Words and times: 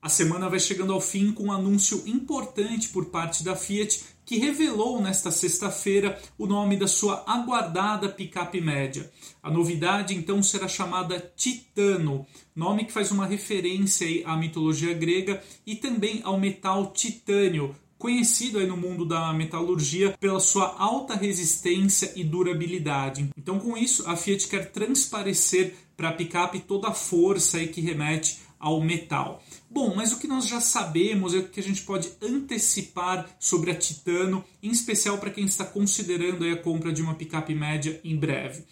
A 0.00 0.08
semana 0.08 0.48
vai 0.48 0.60
chegando 0.60 0.92
ao 0.92 1.00
fim 1.00 1.32
com 1.32 1.44
um 1.44 1.52
anúncio 1.52 2.02
importante 2.06 2.90
por 2.90 3.06
parte 3.06 3.42
da 3.42 3.56
Fiat, 3.56 4.04
que 4.24 4.38
revelou 4.38 5.00
nesta 5.00 5.30
sexta-feira 5.30 6.20
o 6.36 6.46
nome 6.46 6.76
da 6.76 6.88
sua 6.88 7.24
aguardada 7.26 8.08
picape 8.08 8.60
média. 8.60 9.10
A 9.42 9.50
novidade 9.50 10.14
então 10.14 10.42
será 10.42 10.68
chamada 10.68 11.32
Titano, 11.36 12.26
nome 12.54 12.84
que 12.84 12.92
faz 12.92 13.10
uma 13.10 13.24
referência 13.24 14.06
à 14.26 14.36
mitologia 14.36 14.92
grega 14.92 15.42
e 15.64 15.76
também 15.76 16.20
ao 16.24 16.38
metal 16.38 16.92
titânio, 16.92 17.74
conhecido 17.98 18.58
aí 18.58 18.66
no 18.66 18.76
mundo 18.76 19.04
da 19.04 19.32
metalurgia 19.32 20.14
pela 20.20 20.40
sua 20.40 20.74
alta 20.78 21.14
resistência 21.14 22.12
e 22.14 22.22
durabilidade. 22.22 23.30
Então, 23.36 23.58
com 23.58 23.76
isso, 23.76 24.08
a 24.08 24.16
Fiat 24.16 24.48
quer 24.48 24.70
transparecer 24.70 25.74
para 25.96 26.10
a 26.10 26.12
picape 26.12 26.60
toda 26.60 26.88
a 26.88 26.92
força 26.92 27.56
aí 27.56 27.68
que 27.68 27.80
remete 27.80 28.38
ao 28.66 28.80
metal. 28.80 29.40
Bom, 29.70 29.94
mas 29.94 30.12
o 30.12 30.18
que 30.18 30.26
nós 30.26 30.48
já 30.48 30.60
sabemos 30.60 31.32
é 31.32 31.38
o 31.38 31.48
que 31.48 31.60
a 31.60 31.62
gente 31.62 31.82
pode 31.82 32.10
antecipar 32.20 33.28
sobre 33.38 33.70
a 33.70 33.74
Titano, 33.76 34.44
em 34.60 34.70
especial 34.70 35.18
para 35.18 35.30
quem 35.30 35.44
está 35.44 35.64
considerando 35.64 36.44
a 36.44 36.56
compra 36.56 36.92
de 36.92 37.00
uma 37.00 37.14
picape 37.14 37.54
média 37.54 38.00
em 38.02 38.16
breve. 38.16 38.64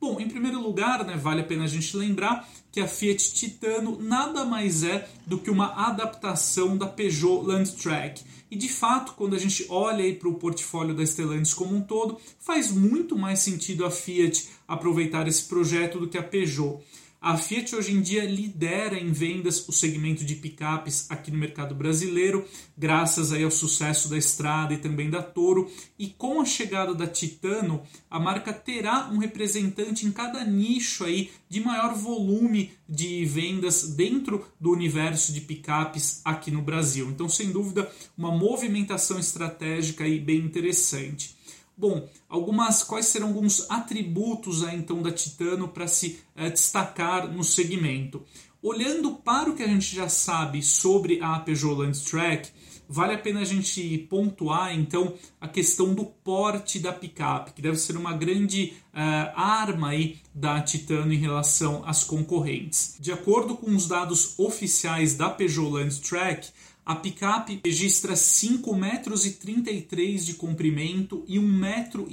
Bom, 0.00 0.18
em 0.18 0.26
primeiro 0.26 0.60
lugar, 0.60 1.04
né, 1.04 1.16
vale 1.16 1.42
a 1.42 1.44
pena 1.44 1.64
a 1.64 1.68
gente 1.68 1.96
lembrar 1.96 2.48
que 2.72 2.80
a 2.80 2.88
Fiat 2.88 3.34
Titano 3.34 4.00
nada 4.00 4.44
mais 4.44 4.82
é 4.82 5.06
do 5.26 5.38
que 5.38 5.50
uma 5.50 5.86
adaptação 5.88 6.76
da 6.76 6.86
Peugeot 6.86 7.46
Landtrek. 7.46 8.24
E 8.50 8.56
de 8.56 8.68
fato, 8.68 9.12
quando 9.12 9.36
a 9.36 9.38
gente 9.38 9.66
olha 9.68 10.14
para 10.14 10.28
o 10.28 10.34
portfólio 10.34 10.94
da 10.94 11.04
Stellantis 11.04 11.54
como 11.54 11.76
um 11.76 11.82
todo, 11.82 12.18
faz 12.40 12.70
muito 12.70 13.16
mais 13.16 13.40
sentido 13.40 13.84
a 13.84 13.90
Fiat 13.90 14.48
aproveitar 14.66 15.28
esse 15.28 15.44
projeto 15.44 15.98
do 15.98 16.08
que 16.08 16.18
a 16.18 16.22
Peugeot. 16.22 16.82
A 17.22 17.36
Fiat 17.36 17.76
hoje 17.76 17.92
em 17.92 18.02
dia 18.02 18.24
lidera 18.24 18.98
em 18.98 19.12
vendas 19.12 19.68
o 19.68 19.72
segmento 19.72 20.24
de 20.24 20.34
picapes 20.34 21.08
aqui 21.08 21.30
no 21.30 21.38
mercado 21.38 21.72
brasileiro, 21.72 22.44
graças 22.76 23.30
aí 23.32 23.44
ao 23.44 23.50
sucesso 23.50 24.08
da 24.08 24.18
Estrada 24.18 24.74
e 24.74 24.78
também 24.78 25.08
da 25.08 25.22
Toro. 25.22 25.70
E 25.96 26.08
com 26.08 26.40
a 26.40 26.44
chegada 26.44 26.92
da 26.92 27.06
Titano, 27.06 27.84
a 28.10 28.18
marca 28.18 28.52
terá 28.52 29.08
um 29.12 29.18
representante 29.18 30.04
em 30.04 30.10
cada 30.10 30.44
nicho 30.44 31.04
aí 31.04 31.30
de 31.48 31.60
maior 31.60 31.94
volume 31.94 32.72
de 32.88 33.24
vendas 33.24 33.94
dentro 33.94 34.44
do 34.60 34.72
universo 34.72 35.32
de 35.32 35.42
picapes 35.42 36.22
aqui 36.24 36.50
no 36.50 36.60
Brasil. 36.60 37.08
Então, 37.08 37.28
sem 37.28 37.52
dúvida, 37.52 37.88
uma 38.18 38.32
movimentação 38.32 39.16
estratégica 39.20 40.02
aí 40.02 40.18
bem 40.18 40.38
interessante. 40.38 41.36
Bom, 41.76 42.08
algumas 42.28 42.82
quais 42.82 43.06
serão 43.06 43.28
alguns 43.28 43.70
atributos 43.70 44.62
aí, 44.62 44.76
então 44.76 45.02
da 45.02 45.10
Titano 45.10 45.68
para 45.68 45.86
se 45.86 46.20
é, 46.36 46.50
destacar 46.50 47.26
no 47.32 47.42
segmento? 47.42 48.22
Olhando 48.62 49.14
para 49.14 49.50
o 49.50 49.56
que 49.56 49.62
a 49.62 49.66
gente 49.66 49.94
já 49.96 50.08
sabe 50.08 50.62
sobre 50.62 51.20
a 51.20 51.40
Peugeot 51.40 51.74
Landstrek, 51.74 52.50
vale 52.88 53.14
a 53.14 53.18
pena 53.18 53.40
a 53.40 53.44
gente 53.44 54.06
pontuar 54.10 54.72
então 54.72 55.14
a 55.40 55.48
questão 55.48 55.94
do 55.94 56.04
porte 56.04 56.78
da 56.78 56.92
picape, 56.92 57.54
que 57.54 57.62
deve 57.62 57.76
ser 57.76 57.96
uma 57.96 58.12
grande 58.12 58.74
uh, 58.92 59.32
arma 59.34 59.88
aí 59.88 60.18
da 60.34 60.60
Titano 60.60 61.12
em 61.12 61.16
relação 61.16 61.82
às 61.86 62.04
concorrentes. 62.04 62.96
De 63.00 63.10
acordo 63.10 63.56
com 63.56 63.74
os 63.74 63.88
dados 63.88 64.38
oficiais 64.38 65.14
da 65.14 65.30
Peugeot 65.30 65.70
Landstrek, 65.70 66.50
a 66.84 66.96
picape 66.96 67.60
registra 67.64 68.14
5,33 68.14 68.76
metros 68.76 69.24
e 69.24 70.26
de 70.26 70.34
comprimento 70.34 71.24
e 71.28 71.38
1,93 71.38 71.52
metro 71.52 72.08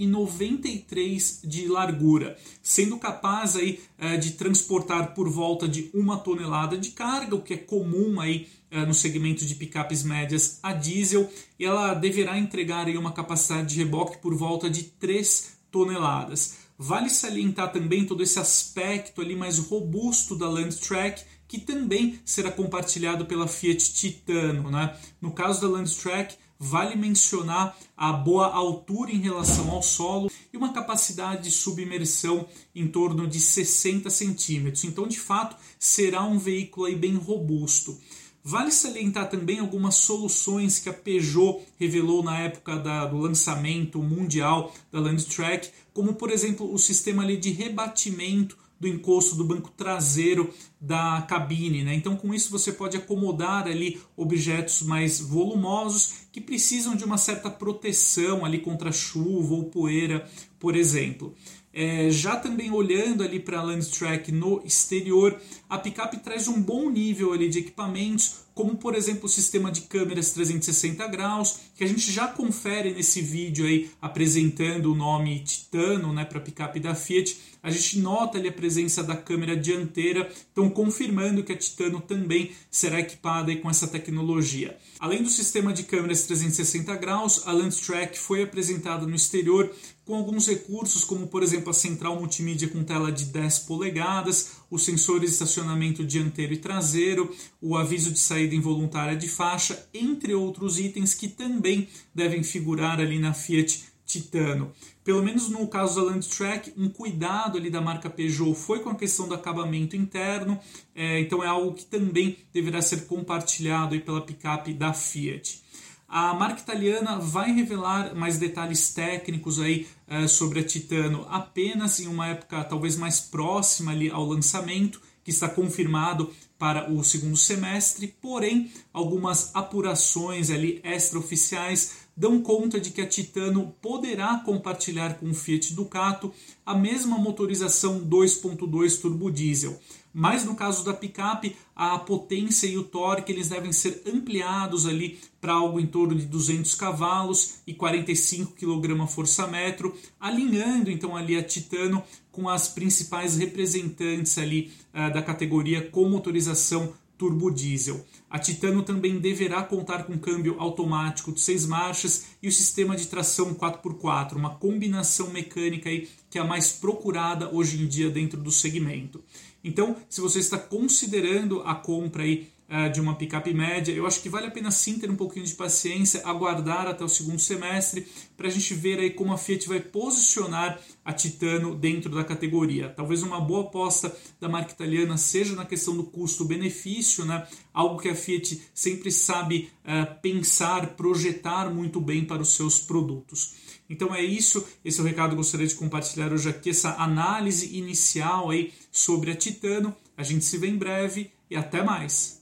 de 1.44 1.68
largura, 1.68 2.38
sendo 2.62 2.98
capaz 2.98 3.56
aí, 3.56 3.80
eh, 3.98 4.18
de 4.18 4.32
transportar 4.32 5.14
por 5.16 5.28
volta 5.30 5.68
de 5.68 5.90
uma 5.94 6.18
tonelada 6.18 6.78
de 6.78 6.92
carga, 6.92 7.36
o 7.36 7.42
que 7.42 7.56
é 7.56 7.58
comum 7.58 8.20
aí, 8.22 8.48
eh, 8.70 8.86
no 8.86 8.94
segmento 8.94 9.44
de 9.44 9.56
picapes 9.56 10.04
médias 10.04 10.60
a 10.62 10.72
diesel, 10.72 11.28
e 11.58 11.66
ela 11.66 11.96
deverá 11.96 12.38
entregar 12.38 12.86
aí, 12.86 12.98
uma 12.98 13.12
capacidade 13.12 13.74
de 13.74 13.80
reboque 13.80 14.20
por 14.20 14.36
volta 14.36 14.70
de 14.70 14.84
3 14.84 15.58
toneladas. 15.72 16.69
Vale 16.82 17.10
salientar 17.10 17.74
também 17.74 18.06
todo 18.06 18.24
esse 18.24 18.40
aspecto 18.40 19.20
ali 19.20 19.36
mais 19.36 19.60
robusto 19.60 20.34
da 20.34 20.48
Landtrack, 20.48 21.26
que 21.46 21.60
também 21.60 22.22
será 22.24 22.50
compartilhado 22.50 23.26
pela 23.26 23.50
Fiat 23.50 23.94
Titano. 23.94 24.72
Né? 24.72 24.98
No 25.20 25.34
caso 25.34 25.60
da 25.60 25.68
Landstrack, 25.68 26.38
vale 26.58 26.96
mencionar 26.96 27.78
a 27.98 28.14
boa 28.14 28.48
altura 28.48 29.12
em 29.12 29.20
relação 29.20 29.70
ao 29.70 29.84
solo 29.84 30.32
e 30.54 30.56
uma 30.56 30.72
capacidade 30.72 31.44
de 31.44 31.52
submersão 31.52 32.48
em 32.74 32.88
torno 32.88 33.28
de 33.28 33.42
60 33.42 34.10
centímetros. 34.10 34.86
Então, 34.86 35.06
de 35.06 35.20
fato, 35.20 35.58
será 35.78 36.24
um 36.24 36.40
veículo 36.40 36.86
aí 36.86 36.96
bem 36.96 37.16
robusto. 37.16 38.00
Vale 38.44 38.72
salientar 38.72 39.30
também 39.30 39.60
algumas 39.60 39.96
soluções 39.96 40.80
que 40.80 40.90
a 40.90 40.94
Peugeot 40.94 41.62
revelou 41.78 42.24
na 42.24 42.40
época 42.40 42.78
da, 42.78 43.06
do 43.06 43.18
lançamento 43.18 44.02
mundial 44.02 44.74
da 44.92 45.00
Landtrack, 45.00 45.70
como 45.94 46.14
por 46.14 46.32
exemplo 46.32 46.74
o 46.74 46.78
sistema 46.78 47.22
ali 47.22 47.36
de 47.38 47.52
rebatimento 47.52 48.58
do 48.80 48.88
encosto 48.88 49.36
do 49.36 49.44
banco 49.44 49.70
traseiro 49.76 50.54
da 50.80 51.22
cabine. 51.28 51.84
Né? 51.84 51.94
Então, 51.94 52.16
com 52.16 52.34
isso, 52.34 52.50
você 52.50 52.72
pode 52.72 52.96
acomodar 52.96 53.68
ali 53.68 54.00
objetos 54.16 54.82
mais 54.82 55.20
volumosos 55.20 56.14
que 56.32 56.40
precisam 56.40 56.96
de 56.96 57.04
uma 57.04 57.18
certa 57.18 57.50
proteção 57.50 58.46
ali 58.46 58.60
contra 58.60 58.92
chuva 58.92 59.54
ou 59.54 59.66
poeira, 59.66 60.30
por 60.58 60.76
exemplo. 60.76 61.36
É, 61.72 62.10
já 62.10 62.36
também 62.36 62.72
olhando 62.72 63.24
ali 63.24 63.40
para 63.40 63.60
a 63.60 63.64
Landstrack 63.64 64.32
no 64.32 64.62
exterior, 64.66 65.40
a 65.70 65.78
picape 65.78 66.18
traz 66.18 66.48
um 66.48 66.62
bom 66.62 66.90
nível 66.90 67.32
ali 67.32 67.48
de 67.48 67.60
equipamentos, 67.60 68.42
como 68.60 68.76
por 68.76 68.94
exemplo 68.94 69.24
o 69.26 69.30
sistema 69.30 69.72
de 69.72 69.84
câmeras 69.84 70.34
360 70.34 71.08
graus, 71.08 71.60
que 71.78 71.84
a 71.86 71.88
gente 71.88 72.12
já 72.12 72.28
confere 72.28 72.94
nesse 72.94 73.22
vídeo 73.22 73.66
aí 73.66 73.90
apresentando 74.02 74.92
o 74.92 74.96
nome 74.96 75.40
Titano 75.46 76.12
né, 76.12 76.26
para 76.26 76.42
picape 76.42 76.78
da 76.78 76.94
Fiat. 76.94 77.40
A 77.64 77.72
gente 77.72 78.00
nota 78.00 78.38
ali 78.38 78.50
a 78.50 78.52
presença 78.52 79.02
da 79.02 79.16
câmera 79.16 79.56
dianteira, 79.56 80.30
então 80.52 80.70
confirmando 80.70 81.42
que 81.42 81.54
a 81.54 81.58
Titano 81.58 82.02
também 82.02 82.52
será 82.70 83.00
equipada 83.00 83.50
aí 83.50 83.62
com 83.62 83.70
essa 83.70 83.88
tecnologia. 83.88 84.78
Além 85.00 85.24
do 85.24 85.30
sistema 85.30 85.72
de 85.72 85.84
câmeras 85.84 86.24
360 86.24 86.94
graus, 86.98 87.44
a 87.46 87.54
Landstrack 87.54 88.20
foi 88.20 88.44
apresentada 88.44 89.08
no 89.08 89.16
exterior 89.16 89.74
com 90.10 90.16
alguns 90.16 90.48
recursos, 90.48 91.04
como 91.04 91.28
por 91.28 91.44
exemplo 91.44 91.70
a 91.70 91.74
central 91.74 92.16
multimídia 92.20 92.68
com 92.68 92.84
tela 92.84 93.12
de 93.12 93.26
10 93.26 93.60
polegadas, 93.60 94.54
os 94.68 94.84
sensores 94.84 95.30
de 95.30 95.36
estacionamento 95.36 96.04
dianteiro 96.04 96.52
e 96.52 96.58
traseiro, 96.58 97.32
o 97.62 97.78
aviso 97.78 98.12
de 98.12 98.18
saída 98.18 98.49
involuntária 98.56 99.16
de 99.16 99.28
faixa, 99.28 99.88
entre 99.94 100.34
outros 100.34 100.80
itens 100.80 101.14
que 101.14 101.28
também 101.28 101.88
devem 102.14 102.44
figurar 102.44 103.00
ali 103.00 103.20
na 103.20 103.34
Fiat 103.34 103.84
Titano. 104.06 104.72
Pelo 105.04 105.24
menos 105.24 105.50
no 105.50 105.68
caso 105.68 105.96
da 105.96 106.12
Landtrack, 106.12 106.74
um 106.78 106.90
cuidado 106.90 107.58
ali 107.58 107.70
da 107.70 107.82
marca 107.82 108.10
Peugeot 108.10 108.56
foi 108.56 108.80
com 108.80 108.90
a 108.90 108.96
questão 108.96 109.28
do 109.28 109.36
acabamento 109.36 109.96
interno, 109.96 110.60
é, 110.96 111.20
então 111.20 111.44
é 111.44 111.48
algo 111.48 111.74
que 111.74 111.86
também 111.86 112.38
deverá 112.54 112.82
ser 112.82 113.06
compartilhado 113.06 113.94
aí 113.94 114.02
pela 114.02 114.22
picape 114.22 114.74
da 114.74 114.94
Fiat. 114.94 115.62
A 116.08 116.34
marca 116.34 116.62
italiana 116.62 117.20
vai 117.20 117.52
revelar 117.52 118.16
mais 118.16 118.40
detalhes 118.40 118.92
técnicos 118.92 119.60
aí 119.60 119.88
uh, 120.08 120.28
sobre 120.28 120.60
a 120.60 120.64
Titano 120.64 121.28
apenas 121.30 122.00
em 122.00 122.08
uma 122.08 122.26
época 122.26 122.64
talvez 122.64 122.96
mais 122.96 123.20
próxima 123.20 123.92
ali 123.92 124.10
ao 124.10 124.26
lançamento, 124.26 125.00
que 125.30 125.34
está 125.34 125.48
confirmado 125.48 126.32
para 126.58 126.92
o 126.92 127.04
segundo 127.04 127.38
semestre, 127.38 128.16
porém 128.20 128.72
algumas 128.92 129.56
apurações 129.56 130.50
ali 130.50 130.82
extraoficiais 130.84 132.10
dão 132.18 132.42
conta 132.42 132.82
de 132.82 132.90
que 132.90 133.00
a 133.00 133.08
Titano 133.08 133.74
poderá 133.80 134.38
compartilhar 134.40 135.20
com 135.20 135.30
o 135.30 135.34
Fiat 135.34 135.74
Ducato 135.74 136.34
a 136.66 136.74
mesma 136.74 137.18
motorização 137.18 138.02
2.2 138.02 139.00
turbo 139.00 139.32
diesel. 139.32 139.80
Mas 140.12 140.44
no 140.44 140.56
caso 140.56 140.84
da 140.84 140.94
picape, 140.94 141.56
a 141.76 141.98
potência 142.00 142.66
e 142.66 142.78
o 142.78 142.84
torque 142.84 143.32
eles 143.32 143.48
devem 143.50 143.72
ser 143.72 144.02
ampliados 144.08 144.88
ali 144.88 145.20
para 145.40 145.54
algo 145.54 145.80
em 145.80 145.86
torno 145.86 146.16
de 146.16 146.26
200 146.26 146.74
cavalos 146.76 147.62
e 147.66 147.74
45 147.74 148.54
kgfm, 148.54 149.94
alinhando 150.20 150.90
então 150.92 151.16
ali 151.16 151.38
a 151.38 151.44
Titano 151.44 152.04
com 152.40 152.48
as 152.48 152.70
principais 152.70 153.36
representantes 153.36 154.38
ali 154.38 154.72
uh, 154.94 155.14
da 155.14 155.22
categoria 155.22 155.82
com 155.90 156.08
motorização 156.08 156.94
turbo 157.18 157.52
diesel. 157.52 158.06
A 158.30 158.40
Titano 158.40 158.82
também 158.82 159.20
deverá 159.20 159.62
contar 159.62 160.04
com 160.04 160.18
câmbio 160.18 160.56
automático 160.58 161.34
de 161.34 161.42
seis 161.42 161.66
marchas 161.66 162.28
e 162.42 162.48
o 162.48 162.52
sistema 162.52 162.96
de 162.96 163.08
tração 163.08 163.54
4x4, 163.54 164.38
uma 164.38 164.56
combinação 164.56 165.30
mecânica 165.32 165.90
aí 165.90 166.08
que 166.30 166.38
é 166.38 166.42
a 166.42 166.46
mais 166.46 166.72
procurada 166.72 167.54
hoje 167.54 167.84
em 167.84 167.88
dia 167.88 168.10
dentro 168.10 168.40
do 168.40 168.52
segmento. 168.52 169.22
Então, 169.62 169.98
se 170.10 170.22
você 170.22 170.40
está 170.40 170.58
considerando 170.58 171.62
a 171.64 171.76
compra 171.76 172.24
aí 172.24 172.48
de 172.94 173.02
uma 173.02 173.16
picape 173.16 173.54
média. 173.54 173.92
Eu 173.92 174.06
acho 174.06 174.22
que 174.22 174.30
vale 174.30 174.48
a 174.48 174.52
pena 174.52 174.70
sim 174.70 175.00
ter 175.00 175.10
um 175.10 175.16
pouquinho 175.16 175.46
de 175.46 175.54
paciência, 175.56 176.22
aguardar 176.24 176.88
até 176.88 177.04
o 177.04 177.10
segundo 177.10 177.40
semestre 177.40 178.06
para 178.38 178.48
a 178.48 178.52
gente 178.52 178.74
ver 178.74 179.00
aí 179.00 179.10
como 179.10 179.34
a 179.34 179.38
Fiat 179.38 179.68
vai 179.68 179.80
posicionar 179.80 180.80
a 181.04 181.12
Titano 181.12 181.76
dentro 181.76 182.10
da 182.16 182.24
categoria. 182.24 182.90
Talvez 182.90 183.24
uma 183.24 183.42
boa 183.42 183.66
aposta 183.66 184.16
da 184.40 184.48
marca 184.48 184.72
italiana 184.72 185.18
seja 185.18 185.56
na 185.56 185.66
questão 185.66 185.98
do 185.98 186.04
custo-benefício, 186.04 187.26
né? 187.26 187.48
algo 187.74 188.00
que 188.00 188.08
a 188.08 188.16
Fiat 188.16 188.62
sempre 188.74 189.12
sabe 189.12 189.70
uh, 189.84 190.22
pensar, 190.22 190.96
projetar 190.96 191.74
muito 191.74 192.00
bem 192.00 192.24
para 192.24 192.42
os 192.42 192.56
seus 192.56 192.80
produtos. 192.80 193.56
Então 193.90 194.14
é 194.14 194.22
isso, 194.22 194.66
esse 194.86 195.00
é 195.00 195.04
o 195.04 195.06
recado 195.06 195.30
que 195.30 195.34
eu 195.34 195.38
gostaria 195.38 195.66
de 195.66 195.76
compartilhar 195.76 196.32
hoje 196.32 196.48
aqui, 196.48 196.70
essa 196.70 196.96
análise 196.96 197.76
inicial 197.76 198.52
aí 198.52 198.72
sobre 198.92 199.32
a 199.32 199.36
Titano. 199.36 199.96
A 200.16 200.24
gente 200.24 200.46
se 200.46 200.58
vê 200.58 200.68
em 200.68 200.78
breve 200.78 201.32
e 201.50 201.56
até 201.56 201.84
mais. 201.84 202.39